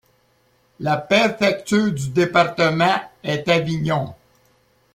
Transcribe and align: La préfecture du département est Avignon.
La 0.79 0.97
préfecture 0.97 1.93
du 1.93 2.09
département 2.09 3.01
est 3.23 3.47
Avignon. 3.47 4.15